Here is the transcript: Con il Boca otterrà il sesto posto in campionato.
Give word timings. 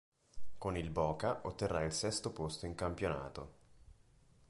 Con 0.57 0.77
il 0.77 0.89
Boca 0.89 1.41
otterrà 1.43 1.83
il 1.83 1.91
sesto 1.91 2.31
posto 2.33 2.65
in 2.65 2.73
campionato. 2.73 3.51